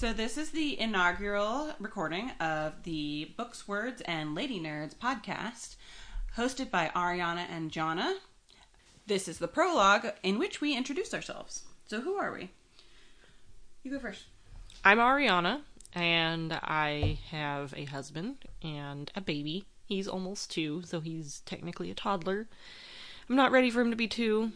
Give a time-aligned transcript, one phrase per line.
[0.00, 5.76] So this is the inaugural recording of the Books, Words, and Lady Nerds podcast,
[6.38, 8.14] hosted by Ariana and Jonna.
[9.06, 11.64] This is the prologue in which we introduce ourselves.
[11.86, 12.48] So who are we?
[13.82, 14.24] You go first.
[14.86, 15.60] I'm Ariana,
[15.92, 19.66] and I have a husband and a baby.
[19.84, 22.48] He's almost two, so he's technically a toddler.
[23.28, 24.52] I'm not ready for him to be two.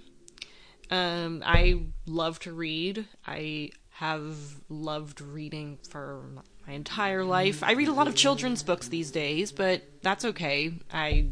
[0.91, 3.07] Um, I love to read.
[3.27, 4.37] I have
[4.69, 6.25] loved reading for
[6.67, 7.63] my entire life.
[7.63, 10.73] I read a lot of children's books these days, but that's okay.
[10.93, 11.29] I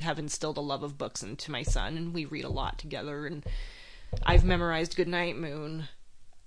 [0.00, 3.26] have instilled a love of books into my son, and we read a lot together.
[3.26, 3.44] And
[4.24, 5.88] I've memorized Goodnight Moon,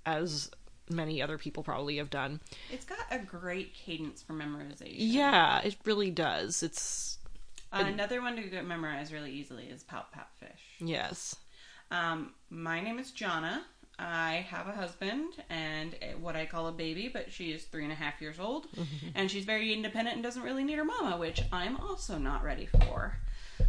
[0.04, 0.50] as
[0.90, 2.40] many other people probably have done.
[2.72, 4.94] It's got a great cadence for memorization.
[4.96, 6.64] Yeah, it really does.
[6.64, 7.18] It's
[7.70, 10.62] Another one to get memorized really easily is Pout Pout Fish.
[10.80, 11.36] yes.
[11.90, 13.60] Um, my name is Jonna.
[13.98, 17.92] I have a husband and what I call a baby, but she is three and
[17.92, 18.68] a half years old,
[19.14, 22.66] and she's very independent and doesn't really need her mama, which I'm also not ready
[22.66, 23.16] for.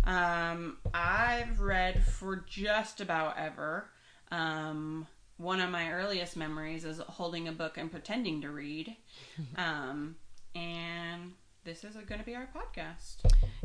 [0.03, 3.89] Um, I've read for just about ever.
[4.31, 8.95] Um, one of my earliest memories is holding a book and pretending to read.
[9.57, 10.15] Um,
[10.55, 11.33] and
[11.69, 13.17] this is going to be our podcast.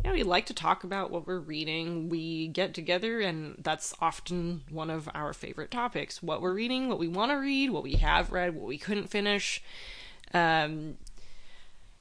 [0.05, 2.11] Yeah, we like to talk about what we're reading.
[2.11, 6.99] We get together, and that's often one of our favorite topics what we're reading, what
[6.99, 9.63] we want to read, what we have read, what we couldn't finish.
[10.35, 10.99] Um,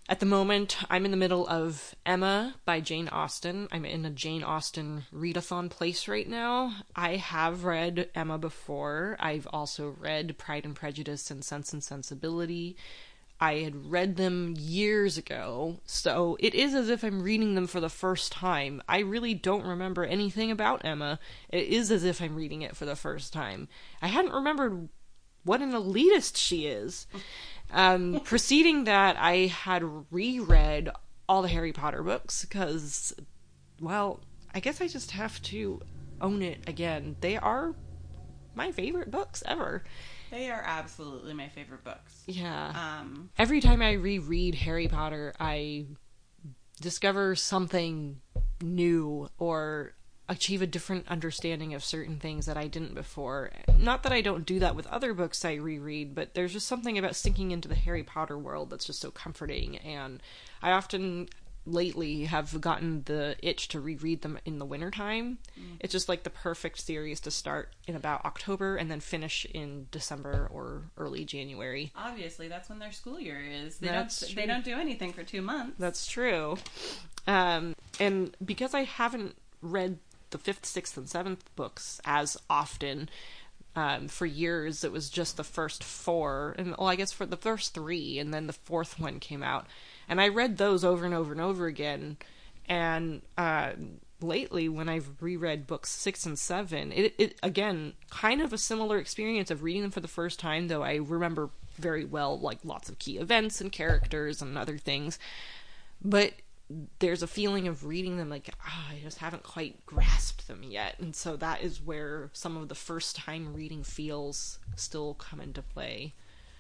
[0.10, 3.70] at the moment, I'm in the middle of Emma by Jane Austen.
[3.72, 6.80] I'm in a Jane Austen readathon place right now.
[6.98, 9.16] I have read Emma before.
[9.22, 12.76] I've also read Pride and Prejudice and Sense and Sensibility.
[13.40, 17.80] I had read them years ago, so it is as if I'm reading them for
[17.80, 18.82] the first time.
[18.88, 21.20] I really don't remember anything about Emma.
[21.50, 23.68] It is as if I'm reading it for the first time.
[24.02, 24.88] I hadn't remembered
[25.44, 27.06] what an elitist she is.
[27.72, 30.90] Um, preceding that, I had reread
[31.28, 33.14] all the Harry Potter books because,
[33.82, 34.22] well,
[34.54, 35.82] I guess I just have to
[36.22, 37.16] own it again.
[37.22, 37.76] They are
[38.56, 39.84] my favorite books ever.
[40.34, 42.24] They are absolutely my favorite books.
[42.26, 42.70] Yeah.
[42.76, 45.86] Um, Every time I reread Harry Potter, I
[46.82, 48.20] discover something
[48.60, 49.94] new or
[50.28, 53.52] achieve a different understanding of certain things that I didn't before.
[53.78, 56.98] Not that I don't do that with other books I reread, but there's just something
[56.98, 60.20] about sinking into the Harry Potter world that's just so comforting and
[60.64, 61.28] I often
[61.66, 65.38] lately have gotten the itch to reread them in the wintertime.
[65.80, 69.88] It's just like the perfect series to start in about October and then finish in
[69.92, 71.92] December or early January.
[71.96, 73.78] obviously, that's when their school year is.
[73.78, 74.30] They That's don't.
[74.32, 74.42] true.
[74.42, 75.76] They don't do anything for two months.
[75.80, 76.58] That's true.
[77.28, 80.00] Um, and because I haven't read
[80.32, 83.10] the fifth, sixth, and seventh books as often,
[83.76, 87.38] um, for years it was just the first four, and well, I guess for the
[87.38, 89.66] first three, and then the fourth one came out,
[90.08, 92.18] and I read those over and over and over again.
[92.68, 93.72] And uh,
[94.22, 98.98] lately, when I've reread books six and seven, it, it again kind of a similar
[98.98, 102.88] experience of reading them for the first time, though I remember very well like lots
[102.88, 105.18] of key events and characters and other things
[106.04, 106.34] but
[107.00, 110.96] there's a feeling of reading them like ah, I just haven't quite grasped them yet,
[111.00, 115.62] and so that is where some of the first time reading feels still come into
[115.62, 116.14] play.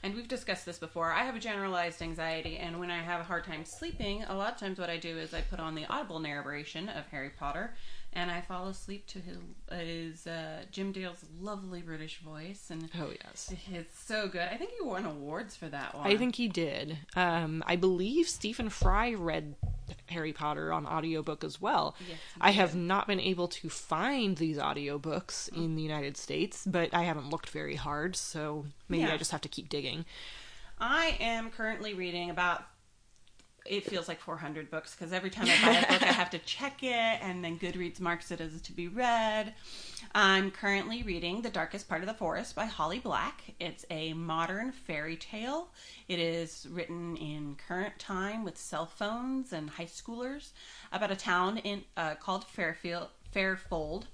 [0.03, 1.13] And we've discussed this before.
[1.13, 4.51] I have a generalized anxiety, and when I have a hard time sleeping, a lot
[4.51, 7.73] of times what I do is I put on the audible narration of Harry Potter,
[8.11, 9.37] and I fall asleep to his,
[9.71, 14.41] his uh, Jim Dale's lovely British voice, and Oh yes, it's so good.
[14.51, 16.05] I think he won awards for that one.
[16.05, 16.97] I think he did.
[17.15, 19.55] Um, I believe Stephen Fry read
[20.09, 21.95] Harry Potter on audiobook as well.
[22.07, 25.57] Yes, I have not been able to find these audiobooks Mm.
[25.57, 29.13] in the United States, but I haven't looked very hard, so maybe Yeah.
[29.13, 30.05] I just have to keep digging.
[30.79, 32.65] I am currently reading about.
[33.65, 36.39] It feels like 400 books because every time I buy a book, I have to
[36.39, 36.91] check it,
[37.21, 39.53] and then Goodreads marks it as to be read.
[40.13, 43.41] I'm currently reading The Darkest Part of the Forest by Holly Black.
[43.59, 45.69] It's a modern fairy tale.
[46.09, 50.49] It is written in current time with cell phones and high schoolers
[50.91, 54.07] about a town in uh, called Fairfield, Fairfold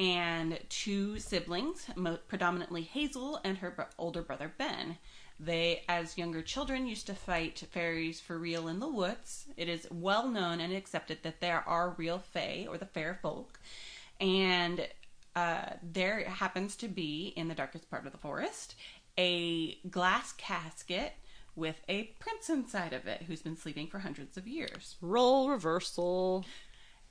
[0.00, 4.96] and two siblings, mo- predominantly Hazel and her bro- older brother Ben.
[5.38, 9.46] They, as younger children, used to fight fairies for real in the woods.
[9.56, 13.60] It is well known and accepted that there are real fae, or the fair folk,
[14.20, 14.88] and
[15.36, 18.74] uh, there happens to be, in the darkest part of the forest,
[19.18, 21.12] a glass casket
[21.56, 26.44] with a prince inside of it who's been sleeping for hundreds of years Role reversal.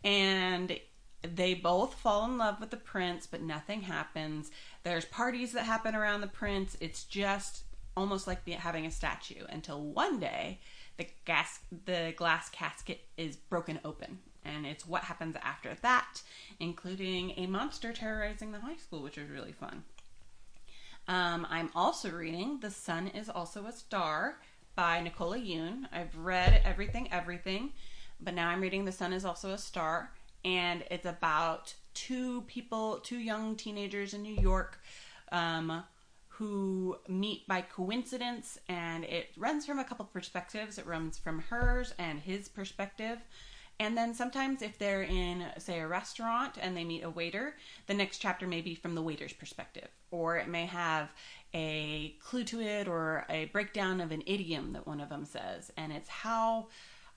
[0.03, 0.79] and
[1.21, 4.51] they both fall in love with the prince, but nothing happens.
[4.83, 6.77] There's parties that happen around the prince.
[6.79, 7.63] It's just
[7.97, 10.59] almost like having a statue until one day
[10.97, 16.21] the gas the glass casket is broken open and it's what happens after that
[16.59, 19.83] including a monster terrorizing the high school which is really fun
[21.07, 24.37] um, i'm also reading the sun is also a star
[24.75, 27.71] by nicola yoon i've read everything everything
[28.21, 30.11] but now i'm reading the sun is also a star
[30.43, 34.79] and it's about two people two young teenagers in new york
[35.31, 35.83] um,
[36.39, 40.77] who meet by coincidence, and it runs from a couple perspectives.
[40.77, 43.19] It runs from hers and his perspective.
[43.77, 47.55] And then sometimes, if they're in, say, a restaurant and they meet a waiter,
[47.87, 49.89] the next chapter may be from the waiter's perspective.
[50.11, 51.09] Or it may have
[51.53, 55.71] a clue to it or a breakdown of an idiom that one of them says.
[55.75, 56.67] And it's how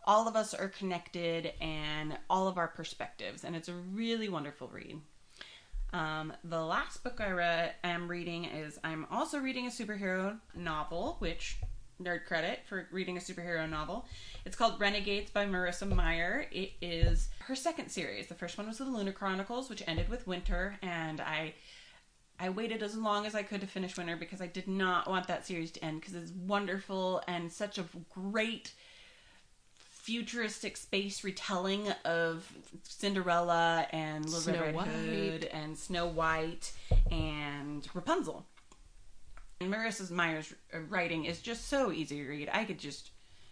[0.04, 3.44] all of us are connected and all of our perspectives.
[3.44, 5.00] And it's a really wonderful read.
[5.92, 11.16] Um, the last book I read, am reading is I'm also reading a superhero novel,
[11.18, 11.58] which
[12.02, 14.06] nerd credit for reading a superhero novel.
[14.44, 16.46] It's called Renegades by Marissa Meyer.
[16.50, 18.26] It is her second series.
[18.26, 21.54] The first one was the Lunar Chronicles, which ended with Winter, and I
[22.40, 25.28] I waited as long as I could to finish Winter because I did not want
[25.28, 28.72] that series to end because it's wonderful and such a great
[30.02, 32.50] futuristic space retelling of
[32.82, 34.88] Cinderella and Little Snow Red White.
[34.88, 36.72] Hood and Snow White
[37.10, 38.44] and Rapunzel.
[39.60, 40.52] And Marissa Meyer's
[40.88, 42.50] writing is just so easy to read.
[42.52, 43.10] I could just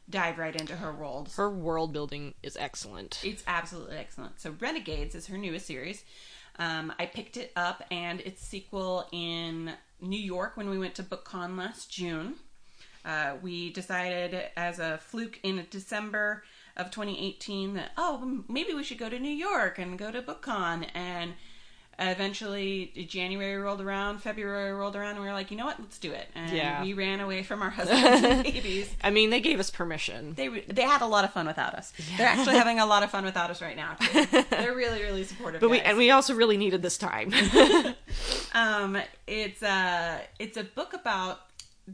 [0.09, 1.31] dive right into her world.
[1.37, 3.21] Her world building is excellent.
[3.23, 4.41] It's absolutely excellent.
[4.41, 6.03] So Renegades is her newest series.
[6.59, 9.71] Um, I picked it up and its sequel in
[10.01, 12.35] New York when we went to BookCon last June.
[13.05, 16.43] Uh, we decided as a fluke in December
[16.77, 20.87] of 2018 that oh maybe we should go to New York and go to BookCon
[20.95, 21.33] and
[21.99, 25.99] eventually January rolled around, February rolled around, and we were like, you know what, let's
[25.99, 26.29] do it.
[26.35, 26.83] And Yeah.
[26.83, 28.95] we ran away from our husbands and babies.
[29.03, 30.33] I mean, they gave us permission.
[30.35, 31.93] They they had a lot of fun without us.
[32.17, 33.95] They're actually having a lot of fun without us right now.
[33.95, 34.25] Too.
[34.51, 35.61] They're really really supportive.
[35.61, 37.33] But we and we also really needed this time.
[38.55, 41.41] um, it's a it's a book about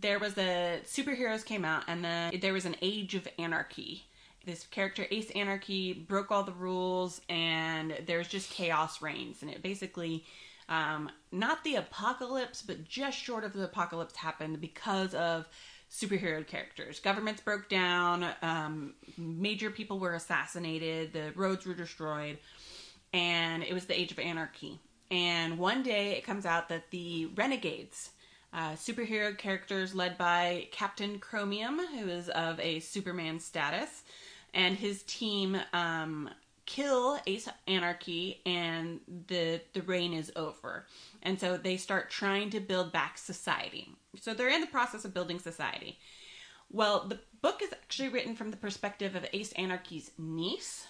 [0.00, 4.04] there was a superheroes came out and then there was an age of anarchy.
[4.44, 9.62] This character Ace Anarchy broke all the rules and there's just chaos reigns and it
[9.62, 10.24] basically
[10.68, 15.48] um, not the apocalypse but just short of the apocalypse happened because of
[15.90, 17.00] superhero characters.
[17.00, 22.38] Governments broke down, um, major people were assassinated, the roads were destroyed,
[23.12, 24.78] and it was the age of anarchy.
[25.10, 28.10] And one day it comes out that the Renegades,
[28.52, 34.02] uh, superhero characters led by Captain Chromium, who is of a Superman status,
[34.54, 36.30] and his team um,
[36.64, 40.86] kill Ace Anarchy, and the the reign is over.
[41.22, 43.88] And so they start trying to build back society.
[44.20, 45.98] So they're in the process of building society.
[46.70, 50.86] Well, the book is actually written from the perspective of Ace Anarchy's niece.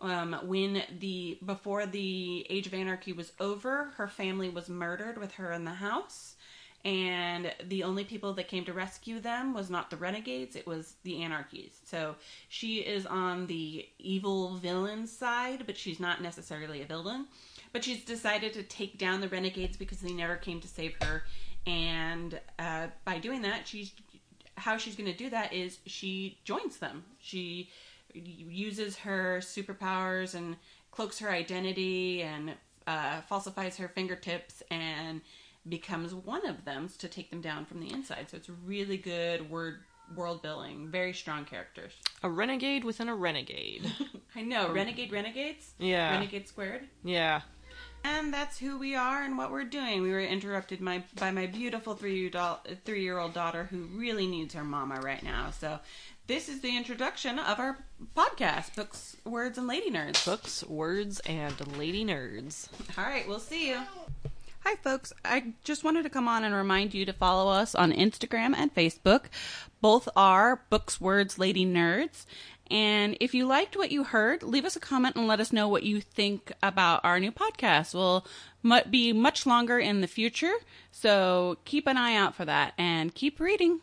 [0.00, 5.34] Um, when the before the Age of Anarchy was over, her family was murdered with
[5.34, 6.34] her in the house,
[6.84, 10.94] and the only people that came to rescue them was not the renegades; it was
[11.04, 11.80] the anarchies.
[11.84, 12.16] So
[12.48, 17.26] she is on the evil villain side, but she's not necessarily a villain.
[17.72, 21.24] But she's decided to take down the renegades because they never came to save her,
[21.66, 23.92] and uh, by doing that, she's
[24.56, 27.04] how she's going to do that is she joins them.
[27.18, 27.70] She
[28.14, 30.56] uses her superpowers and
[30.90, 32.52] cloaks her identity and
[32.86, 35.20] uh, falsifies her fingertips and
[35.68, 38.26] becomes one of them to take them down from the inside.
[38.30, 39.80] So it's really good word
[40.16, 41.92] world building, very strong characters.
[42.22, 43.90] a renegade within a renegade.
[44.36, 46.10] I know, renegade renegades, Yeah.
[46.12, 46.82] renegade squared.
[47.04, 47.42] Yeah.
[48.04, 50.02] And that's who we are and what we're doing.
[50.02, 52.30] We were interrupted my, by my beautiful three
[52.84, 55.50] three year old daughter who really needs her mama right now.
[55.52, 55.78] So,
[56.26, 57.78] this is the introduction of our
[58.16, 60.24] podcast, Books, Words, and Lady Nerds.
[60.24, 62.68] Books, words, and lady nerds.
[62.98, 63.80] All right, we'll see you.
[64.64, 65.12] Hi, folks.
[65.24, 68.72] I just wanted to come on and remind you to follow us on Instagram and
[68.72, 69.24] Facebook.
[69.80, 72.26] Both are Books, Words, Lady Nerds.
[72.70, 75.66] And if you liked what you heard, leave us a comment and let us know
[75.66, 77.92] what you think about our new podcast.
[77.92, 78.24] We'll
[78.88, 80.54] be much longer in the future,
[80.92, 83.80] so keep an eye out for that and keep reading.